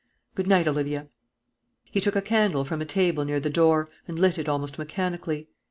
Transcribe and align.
Good 0.33 0.47
night, 0.47 0.67
Olivia." 0.67 1.09
He 1.83 2.01
took 2.01 2.15
a 2.15 2.23
candle 2.23 2.65
from 2.65 2.81
a 2.81 2.85
table 2.85 3.23
near 3.23 3.39
the 3.39 3.51
door, 3.51 3.87
and 4.07 4.17
lit 4.17 4.39
it 4.39 4.49
almost 4.49 4.79
mechanically. 4.79 5.47